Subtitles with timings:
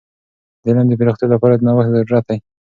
[0.63, 2.37] د علم د پراختیا لپاره د نوښت ضرورت دی.